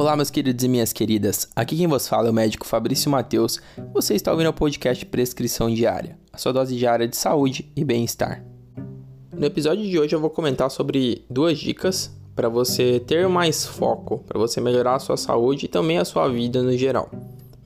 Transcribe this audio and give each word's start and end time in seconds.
Olá, 0.00 0.16
meus 0.16 0.30
queridos 0.30 0.64
e 0.64 0.68
minhas 0.68 0.94
queridas. 0.94 1.46
Aqui 1.54 1.76
quem 1.76 1.86
vos 1.86 2.08
fala 2.08 2.28
é 2.28 2.30
o 2.30 2.32
médico 2.32 2.66
Fabrício 2.66 3.10
Mateus. 3.10 3.60
E 3.76 3.82
você 3.92 4.14
está 4.14 4.32
ouvindo 4.32 4.48
o 4.48 4.52
podcast 4.54 5.04
Prescrição 5.04 5.68
Diária, 5.68 6.16
a 6.32 6.38
sua 6.38 6.54
dose 6.54 6.74
diária 6.74 7.06
de 7.06 7.14
saúde 7.14 7.70
e 7.76 7.84
bem-estar. 7.84 8.42
No 9.30 9.44
episódio 9.44 9.84
de 9.86 9.98
hoje 9.98 10.16
eu 10.16 10.18
vou 10.18 10.30
comentar 10.30 10.70
sobre 10.70 11.26
duas 11.28 11.58
dicas 11.58 12.10
para 12.34 12.48
você 12.48 12.98
ter 12.98 13.28
mais 13.28 13.66
foco, 13.66 14.24
para 14.26 14.38
você 14.38 14.58
melhorar 14.58 14.94
a 14.94 14.98
sua 14.98 15.18
saúde 15.18 15.66
e 15.66 15.68
também 15.68 15.98
a 15.98 16.04
sua 16.06 16.26
vida 16.28 16.62
no 16.62 16.74
geral. 16.78 17.10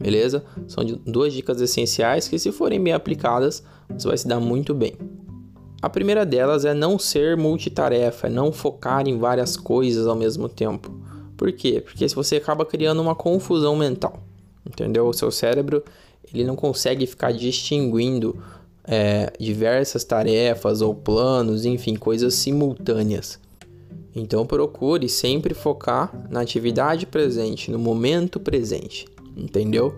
Beleza? 0.01 0.45
São 0.67 0.85
duas 0.85 1.33
dicas 1.33 1.61
essenciais 1.61 2.27
que, 2.27 2.37
se 2.37 2.51
forem 2.51 2.83
bem 2.83 2.93
aplicadas, 2.93 3.63
você 3.89 4.09
vai 4.09 4.19
se 4.19 4.27
dar 4.27 4.41
muito 4.41 4.75
bem. 4.75 4.97
A 5.81 5.89
primeira 5.89 6.27
delas 6.27 6.65
é 6.65 6.75
não 6.75 6.99
ser 6.99 7.37
multitarefa, 7.37 8.27
é 8.27 8.31
não 8.31 8.51
focar 8.51 9.07
em 9.07 9.19
várias 9.19 9.57
coisas 9.57 10.09
ao 10.09 10.17
mesmo 10.17 10.49
tempo. 10.49 11.04
Por 11.37 11.53
quê? 11.53 11.81
Porque 11.81 12.09
se 12.09 12.15
você 12.15 12.37
acaba 12.37 12.65
criando 12.65 13.01
uma 13.03 13.15
confusão 13.15 13.77
mental, 13.77 14.23
entendeu? 14.67 15.07
O 15.07 15.13
seu 15.13 15.31
cérebro 15.31 15.83
ele 16.33 16.45
não 16.45 16.57
consegue 16.57 17.07
ficar 17.07 17.33
distinguindo 17.33 18.43
é, 18.85 19.33
diversas 19.39 20.05
tarefas 20.05 20.81
ou 20.81 20.95
planos, 20.95 21.65
enfim, 21.65 21.97
coisas 21.97 22.35
simultâneas. 22.35 23.39
Então 24.15 24.47
procure 24.47 25.09
sempre 25.09 25.55
focar 25.55 26.13
na 26.31 26.41
atividade 26.41 27.07
presente, 27.07 27.71
no 27.71 27.79
momento 27.79 28.39
presente, 28.39 29.07
entendeu? 29.37 29.95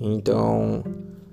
Então, 0.00 0.84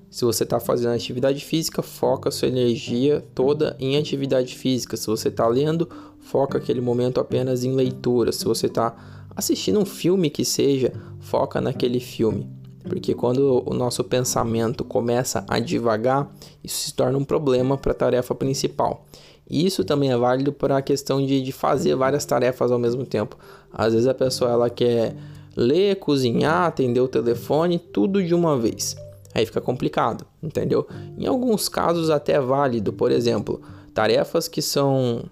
se 0.09 0.25
você 0.25 0.43
está 0.43 0.59
fazendo 0.59 0.93
atividade 0.93 1.45
física, 1.45 1.83
foca 1.83 2.31
sua 2.31 2.47
energia 2.47 3.23
toda 3.35 3.75
em 3.79 3.95
atividade 3.95 4.55
física. 4.55 4.97
Se 4.97 5.05
você 5.05 5.27
está 5.27 5.47
lendo, 5.47 5.87
foca 6.19 6.57
aquele 6.57 6.81
momento 6.81 7.19
apenas 7.19 7.63
em 7.63 7.75
leitura. 7.75 8.31
Se 8.31 8.43
você 8.45 8.65
está 8.65 8.95
assistindo 9.35 9.79
um 9.79 9.85
filme 9.85 10.29
que 10.31 10.43
seja, 10.43 10.93
foca 11.19 11.61
naquele 11.61 11.99
filme. 11.99 12.49
Porque 12.83 13.13
quando 13.13 13.63
o 13.69 13.73
nosso 13.73 14.03
pensamento 14.03 14.83
começa 14.83 15.45
a 15.47 15.59
divagar, 15.59 16.33
isso 16.63 16.87
se 16.87 16.93
torna 16.93 17.17
um 17.17 17.23
problema 17.23 17.77
para 17.77 17.91
a 17.91 17.95
tarefa 17.95 18.33
principal. 18.33 19.05
E 19.47 19.63
isso 19.63 19.83
também 19.83 20.11
é 20.11 20.17
válido 20.17 20.51
para 20.51 20.77
a 20.77 20.81
questão 20.81 21.23
de, 21.23 21.39
de 21.41 21.51
fazer 21.51 21.95
várias 21.95 22.25
tarefas 22.25 22.71
ao 22.71 22.79
mesmo 22.79 23.05
tempo. 23.05 23.37
Às 23.71 23.93
vezes 23.93 24.07
a 24.07 24.13
pessoa 24.13 24.51
ela 24.51 24.69
quer 24.71 25.15
ler, 25.55 25.97
cozinhar, 25.97 26.63
atender 26.63 27.01
o 27.01 27.07
telefone, 27.07 27.77
tudo 27.77 28.23
de 28.23 28.33
uma 28.33 28.57
vez. 28.57 28.95
Aí 29.33 29.45
fica 29.45 29.61
complicado, 29.61 30.25
entendeu? 30.41 30.87
Em 31.17 31.27
alguns 31.27 31.69
casos 31.69 32.09
até 32.09 32.33
é 32.33 32.39
válido, 32.39 32.91
por 32.91 33.11
exemplo, 33.11 33.61
tarefas 33.93 34.47
que 34.47 34.61
são 34.61 35.23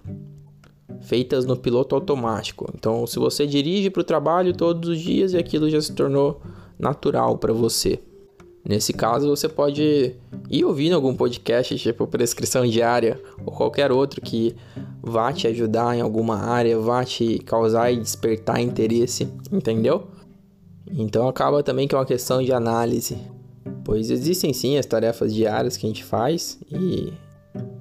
feitas 1.00 1.44
no 1.44 1.56
piloto 1.56 1.94
automático. 1.94 2.70
Então, 2.74 3.06
se 3.06 3.18
você 3.18 3.46
dirige 3.46 3.90
para 3.90 4.00
o 4.00 4.04
trabalho 4.04 4.52
todos 4.52 4.88
os 4.88 5.00
dias 5.00 5.32
e 5.32 5.36
aquilo 5.36 5.68
já 5.68 5.80
se 5.80 5.92
tornou 5.92 6.40
natural 6.78 7.38
para 7.38 7.52
você. 7.52 7.98
Nesse 8.64 8.92
caso, 8.92 9.28
você 9.28 9.48
pode 9.48 10.14
ir 10.50 10.64
ouvindo 10.64 10.94
algum 10.94 11.14
podcast, 11.14 11.76
tipo 11.78 12.06
prescrição 12.06 12.66
diária 12.66 13.20
ou 13.44 13.52
qualquer 13.52 13.90
outro 13.90 14.20
que 14.20 14.54
vá 15.02 15.32
te 15.32 15.46
ajudar 15.46 15.96
em 15.96 16.00
alguma 16.00 16.36
área, 16.36 16.78
vá 16.78 17.04
te 17.04 17.38
causar 17.38 17.90
e 17.90 17.96
despertar 17.96 18.60
interesse, 18.60 19.28
entendeu? 19.50 20.08
Então 20.86 21.28
acaba 21.28 21.62
também 21.62 21.88
que 21.88 21.94
é 21.94 21.98
uma 21.98 22.04
questão 22.04 22.42
de 22.42 22.52
análise, 22.52 23.16
pois 23.88 24.10
existem 24.10 24.52
sim 24.52 24.76
as 24.76 24.84
tarefas 24.84 25.32
diárias 25.32 25.78
que 25.78 25.86
a 25.86 25.88
gente 25.88 26.04
faz 26.04 26.58
e 26.70 27.10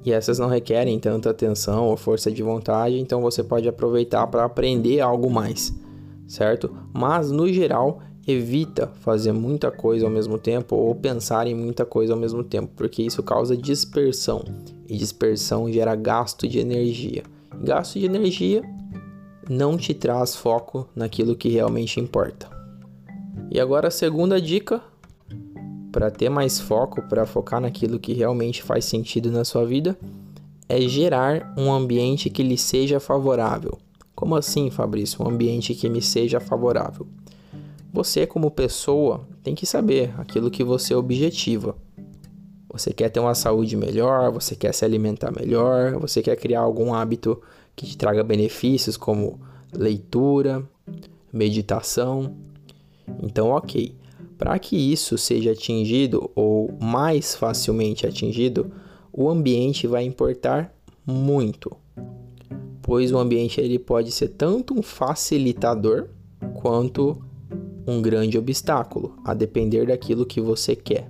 e 0.06 0.14
essas 0.14 0.40
não 0.40 0.48
requerem 0.48 0.98
tanta 0.98 1.30
atenção 1.30 1.88
ou 1.88 1.98
força 1.98 2.32
de 2.32 2.42
vontade, 2.42 2.98
então 2.98 3.20
você 3.22 3.44
pode 3.44 3.68
aproveitar 3.68 4.26
para 4.28 4.46
aprender 4.46 5.02
algo 5.02 5.30
mais, 5.30 5.78
certo? 6.26 6.74
Mas 6.94 7.30
no 7.30 7.52
geral, 7.52 8.00
evita 8.26 8.88
fazer 9.02 9.34
muita 9.34 9.70
coisa 9.70 10.06
ao 10.06 10.12
mesmo 10.12 10.38
tempo 10.38 10.78
ou 10.78 10.96
pensar 10.96 11.46
em 11.46 11.54
muita 11.54 11.86
coisa 11.86 12.14
ao 12.14 12.20
mesmo 12.20 12.42
tempo, 12.42 12.72
porque 12.74 13.04
isso 13.04 13.22
causa 13.22 13.58
dispersão 13.58 14.46
e 14.88 14.96
dispersão 14.96 15.70
gera 15.70 15.94
gasto 15.94 16.48
de 16.48 16.58
energia. 16.58 17.24
Gasto 17.62 18.00
de 18.00 18.06
energia 18.06 18.64
não 19.50 19.78
te 19.78 19.94
traz 19.94 20.38
foco 20.38 20.88
naquilo 20.96 21.36
que 21.36 21.50
realmente 21.50 22.00
importa. 22.00 22.48
E 23.52 23.60
agora 23.60 23.90
a 23.90 23.92
segunda 23.92 24.40
dica 24.40 24.82
para 25.98 26.12
ter 26.12 26.30
mais 26.30 26.60
foco, 26.60 27.02
para 27.02 27.26
focar 27.26 27.60
naquilo 27.60 27.98
que 27.98 28.14
realmente 28.14 28.62
faz 28.62 28.86
sentido 28.86 29.32
na 29.32 29.44
sua 29.44 29.66
vida, 29.66 29.98
é 30.70 30.80
gerar 30.82 31.56
um 31.58 31.74
ambiente 31.74 32.30
que 32.30 32.44
lhe 32.44 32.56
seja 32.56 33.00
favorável. 33.00 33.80
Como 34.14 34.36
assim, 34.36 34.70
Fabrício? 34.70 35.26
Um 35.26 35.28
ambiente 35.28 35.74
que 35.74 35.90
me 35.90 36.00
seja 36.00 36.40
favorável. 36.40 37.08
Você, 37.92 38.28
como 38.28 38.52
pessoa, 38.52 39.28
tem 39.42 39.56
que 39.56 39.66
saber 39.66 40.14
aquilo 40.20 40.52
que 40.52 40.64
você 40.64 40.94
objetiva. 40.94 41.76
Você 42.72 42.94
quer 42.94 43.10
ter 43.10 43.20
uma 43.20 43.34
saúde 43.34 43.76
melhor, 43.76 44.32
você 44.32 44.56
quer 44.56 44.76
se 44.76 44.86
alimentar 44.86 45.32
melhor, 45.36 45.98
você 46.00 46.22
quer 46.22 46.36
criar 46.36 46.60
algum 46.60 46.94
hábito 46.94 47.42
que 47.76 47.88
te 47.88 47.98
traga 47.98 48.24
benefícios 48.24 48.98
como 48.98 49.40
leitura, 49.74 50.64
meditação. 51.34 52.36
Então, 53.24 53.50
ok. 53.50 53.97
Para 54.38 54.60
que 54.60 54.76
isso 54.76 55.18
seja 55.18 55.52
atingido 55.52 56.30
ou 56.36 56.72
mais 56.80 57.36
facilmente 57.36 58.06
atingido, 58.06 58.72
o 59.12 59.30
ambiente 59.30 59.88
vai 59.88 60.04
importar 60.04 60.74
muito, 61.06 61.76
pois 62.82 63.12
o 63.12 63.18
ambiente 63.18 63.60
ele 63.60 63.80
pode 63.80 64.12
ser 64.12 64.30
tanto 64.30 64.78
um 64.78 64.82
facilitador 64.82 66.08
quanto 66.54 67.22
um 67.88 68.02
grande 68.02 68.38
obstáculo, 68.38 69.18
a 69.24 69.34
depender 69.34 69.88
daquilo 69.88 70.26
que 70.26 70.42
você 70.42 70.76
quer. 70.76 71.10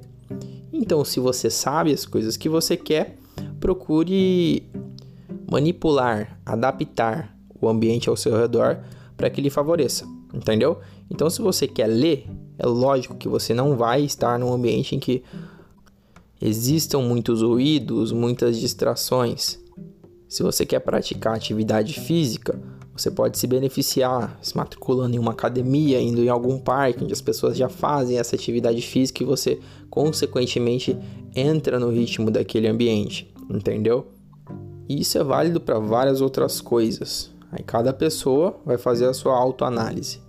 Então, 0.71 1.03
se 1.03 1.19
você 1.19 1.49
sabe 1.49 1.91
as 1.91 2.05
coisas 2.05 2.37
que 2.37 2.47
você 2.47 2.77
quer, 2.77 3.17
procure 3.59 4.63
manipular, 5.49 6.39
adaptar 6.45 7.35
o 7.59 7.67
ambiente 7.67 8.07
ao 8.07 8.15
seu 8.15 8.37
redor 8.37 8.79
para 9.17 9.29
que 9.29 9.41
lhe 9.41 9.49
favoreça, 9.49 10.05
entendeu? 10.31 10.79
Então, 11.09 11.29
se 11.29 11.41
você 11.41 11.67
quer 11.67 11.87
ler, 11.87 12.27
é 12.57 12.65
lógico 12.65 13.15
que 13.15 13.27
você 13.27 13.53
não 13.53 13.75
vai 13.75 14.03
estar 14.03 14.37
num 14.39 14.51
ambiente 14.51 14.95
em 14.95 14.99
que 14.99 15.23
existam 16.41 16.99
muitos 16.99 17.41
ruídos, 17.41 18.11
muitas 18.11 18.59
distrações. 18.59 19.59
Se 20.27 20.43
você 20.43 20.65
quer 20.65 20.79
praticar 20.79 21.35
atividade 21.35 21.93
física, 21.99 22.59
você 22.95 23.11
pode 23.11 23.37
se 23.37 23.45
beneficiar 23.45 24.37
se 24.41 24.57
matriculando 24.57 25.15
em 25.15 25.19
uma 25.19 25.31
academia, 25.31 26.01
indo 26.01 26.23
em 26.23 26.29
algum 26.29 26.59
parque 26.59 27.03
onde 27.03 27.13
as 27.13 27.21
pessoas 27.21 27.55
já 27.55 27.69
fazem 27.69 28.17
essa 28.17 28.35
atividade 28.35 28.81
física 28.81 29.23
e 29.23 29.25
você, 29.25 29.59
consequentemente, 29.89 30.97
entra 31.35 31.79
no 31.79 31.89
ritmo 31.89 32.31
daquele 32.31 32.67
ambiente, 32.67 33.31
entendeu? 33.49 34.07
E 34.89 34.99
isso 34.99 35.17
é 35.17 35.23
válido 35.23 35.61
para 35.61 35.77
várias 35.79 36.21
outras 36.21 36.59
coisas. 36.59 37.31
Aí 37.51 37.63
cada 37.63 37.93
pessoa 37.93 38.59
vai 38.65 38.77
fazer 38.77 39.05
a 39.05 39.13
sua 39.13 39.37
autoanálise. 39.37 40.19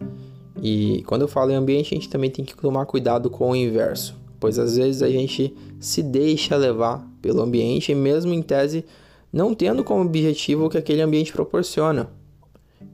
E 0.63 1.03
quando 1.07 1.23
eu 1.23 1.29
falo 1.29 1.51
em 1.51 1.55
ambiente, 1.55 1.95
a 1.95 1.97
gente 1.97 2.09
também 2.09 2.31
tem 2.31 2.45
que 2.45 2.57
tomar 2.57 2.87
cuidado 2.87 3.31
com 3.31 3.51
o 3.51 3.57
inverso, 3.57 4.17
pois 4.41 4.59
às 4.59 4.77
vezes 4.77 5.03
a 5.03 5.09
gente 5.09 5.55
se 5.79 6.03
deixa 6.03 6.57
levar 6.57 7.07
pelo 7.23 7.43
ambiente, 7.43 7.95
mesmo 7.95 8.33
em 8.33 8.43
tese 8.43 8.85
não 9.33 9.55
tendo 9.55 9.85
como 9.85 10.03
objetivo 10.03 10.67
o 10.67 10.71
que 10.71 10.79
aquele 10.79 11.03
ambiente 11.03 11.33
proporciona. 11.33 12.11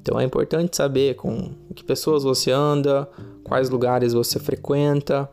Então 0.02 0.18
é 0.18 0.24
importante 0.24 0.76
saber 0.76 1.14
com 1.14 1.52
que 1.74 1.84
pessoas 1.84 2.24
você 2.24 2.50
anda, 2.50 3.08
quais 3.42 3.70
lugares 3.70 4.12
você 4.12 4.38
frequenta, 4.38 5.28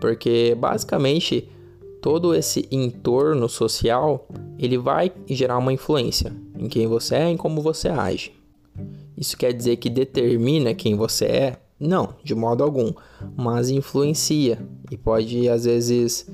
porque 0.00 0.54
basicamente 0.58 1.48
todo 2.00 2.34
esse 2.34 2.68
entorno 2.70 3.48
social 3.48 4.28
ele 4.58 4.78
vai 4.78 5.12
gerar 5.28 5.58
uma 5.58 5.72
influência 5.72 6.32
em 6.56 6.68
quem 6.68 6.86
você 6.86 7.16
é 7.16 7.28
e 7.28 7.32
em 7.32 7.36
como 7.36 7.60
você 7.60 7.88
age. 7.88 8.32
Isso 9.16 9.36
quer 9.36 9.52
dizer 9.52 9.76
que 9.76 9.90
determina 9.90 10.74
quem 10.74 10.94
você 10.94 11.24
é 11.26 11.61
não, 11.88 12.14
de 12.22 12.34
modo 12.34 12.62
algum, 12.62 12.92
mas 13.36 13.68
influencia 13.68 14.58
e 14.90 14.96
pode 14.96 15.48
às 15.48 15.64
vezes 15.64 16.26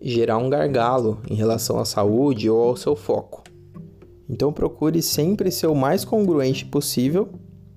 gerar 0.00 0.38
um 0.38 0.48
gargalo 0.48 1.18
em 1.28 1.34
relação 1.34 1.78
à 1.78 1.84
saúde 1.84 2.48
ou 2.48 2.62
ao 2.62 2.76
seu 2.76 2.94
foco. 2.94 3.42
Então 4.28 4.52
procure 4.52 5.02
sempre 5.02 5.50
ser 5.50 5.66
o 5.66 5.74
mais 5.74 6.04
congruente 6.04 6.64
possível, 6.64 7.28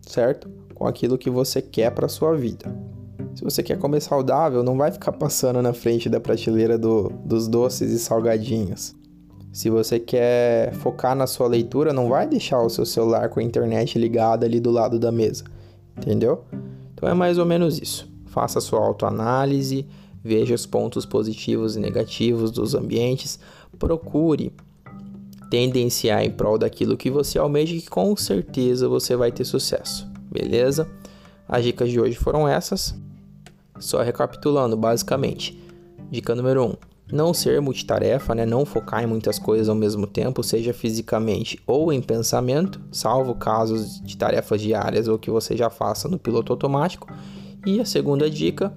certo? 0.01 0.49
Com 0.75 0.85
aquilo 0.85 1.17
que 1.17 1.29
você 1.29 1.61
quer 1.61 1.91
para 1.91 2.07
sua 2.07 2.35
vida. 2.35 2.65
Se 3.35 3.43
você 3.43 3.63
quer 3.63 3.77
comer 3.77 4.01
saudável, 4.01 4.63
não 4.63 4.77
vai 4.77 4.91
ficar 4.91 5.11
passando 5.11 5.61
na 5.61 5.73
frente 5.73 6.09
da 6.09 6.19
prateleira 6.19 6.77
do, 6.77 7.09
dos 7.25 7.47
doces 7.47 7.91
e 7.91 7.99
salgadinhos. 7.99 8.95
Se 9.51 9.69
você 9.69 9.99
quer 9.99 10.73
focar 10.75 11.15
na 11.15 11.25
sua 11.25 11.47
leitura, 11.47 11.91
não 11.91 12.07
vai 12.07 12.27
deixar 12.27 12.61
o 12.61 12.69
seu 12.69 12.85
celular 12.85 13.29
com 13.29 13.39
a 13.39 13.43
internet 13.43 13.97
ligada 13.97 14.45
ali 14.45 14.59
do 14.59 14.69
lado 14.69 14.99
da 14.99 15.11
mesa, 15.11 15.43
entendeu? 15.97 16.43
Então 16.99 17.07
é 17.07 17.13
mais 17.13 17.37
ou 17.37 17.45
menos 17.45 17.81
isso. 17.81 18.11
Faça 18.25 18.59
sua 18.59 18.85
autoanálise, 18.85 19.87
veja 20.21 20.53
os 20.53 20.65
pontos 20.65 21.05
positivos 21.05 21.77
e 21.77 21.79
negativos 21.79 22.51
dos 22.51 22.75
ambientes, 22.75 23.39
procure 23.79 24.51
tendenciar 25.49 26.25
em 26.25 26.29
prol 26.29 26.57
daquilo 26.57 26.97
que 26.97 27.09
você 27.09 27.39
almeja 27.39 27.73
e 27.73 27.79
que 27.79 27.89
com 27.89 28.13
certeza 28.17 28.89
você 28.89 29.15
vai 29.15 29.31
ter 29.31 29.45
sucesso, 29.45 30.05
beleza? 30.29 30.89
As 31.47 31.63
dicas 31.63 31.89
de 31.89 32.01
hoje 32.01 32.17
foram 32.17 32.45
essas. 32.45 32.93
Só 33.79 34.01
recapitulando, 34.01 34.75
basicamente. 34.75 35.57
Dica 36.11 36.35
número 36.35 36.65
1: 36.65 36.67
um, 36.67 36.73
não 37.11 37.33
ser 37.33 37.59
multitarefa, 37.61 38.35
né? 38.35 38.45
não 38.45 38.65
focar 38.65 39.03
em 39.03 39.07
muitas 39.07 39.39
coisas 39.39 39.67
ao 39.69 39.75
mesmo 39.75 40.05
tempo, 40.05 40.43
seja 40.43 40.73
fisicamente 40.73 41.59
ou 41.65 41.91
em 41.91 42.01
pensamento, 42.01 42.79
salvo 42.91 43.35
casos 43.35 44.01
de 44.01 44.15
tarefas 44.15 44.61
diárias 44.61 45.07
ou 45.07 45.17
que 45.17 45.31
você 45.31 45.57
já 45.57 45.69
faça 45.69 46.07
no 46.07 46.19
piloto 46.19 46.53
automático. 46.53 47.07
E 47.65 47.79
a 47.79 47.85
segunda 47.85 48.29
dica 48.29 48.73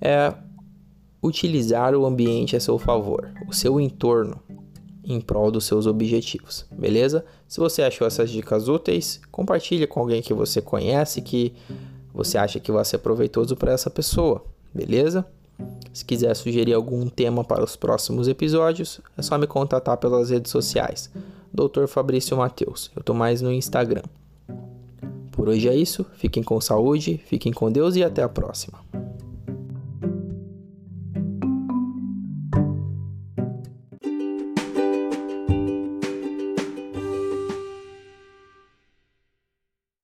é 0.00 0.32
utilizar 1.22 1.94
o 1.94 2.06
ambiente 2.06 2.56
a 2.56 2.60
seu 2.60 2.78
favor, 2.78 3.32
o 3.48 3.52
seu 3.52 3.80
entorno 3.80 4.40
em 5.04 5.20
prol 5.20 5.50
dos 5.50 5.64
seus 5.64 5.86
objetivos, 5.86 6.64
beleza? 6.70 7.24
Se 7.48 7.58
você 7.58 7.82
achou 7.82 8.06
essas 8.06 8.30
dicas 8.30 8.68
úteis, 8.68 9.20
compartilhe 9.30 9.86
com 9.86 10.00
alguém 10.00 10.22
que 10.22 10.32
você 10.32 10.62
conhece 10.62 11.20
que 11.20 11.52
você 12.14 12.38
acha 12.38 12.60
que 12.60 12.70
vai 12.70 12.84
ser 12.84 12.98
proveitoso 12.98 13.56
para 13.56 13.72
essa 13.72 13.90
pessoa, 13.90 14.44
beleza? 14.72 15.26
Se 15.92 16.04
quiser 16.04 16.34
sugerir 16.34 16.72
algum 16.72 17.06
tema 17.08 17.44
para 17.44 17.62
os 17.62 17.76
próximos 17.76 18.26
episódios, 18.26 19.00
é 19.16 19.22
só 19.22 19.36
me 19.36 19.46
contatar 19.46 19.96
pelas 19.98 20.30
redes 20.30 20.50
sociais. 20.50 21.10
Dr. 21.52 21.86
Fabrício 21.86 22.36
Mateus. 22.36 22.90
Eu 22.96 23.02
tô 23.02 23.12
mais 23.12 23.42
no 23.42 23.52
Instagram. 23.52 24.02
Por 25.30 25.48
hoje 25.48 25.68
é 25.68 25.76
isso. 25.76 26.06
Fiquem 26.16 26.42
com 26.42 26.60
saúde, 26.60 27.20
fiquem 27.26 27.52
com 27.52 27.70
Deus 27.70 27.96
e 27.96 28.02
até 28.02 28.22
a 28.22 28.28
próxima. 28.28 28.91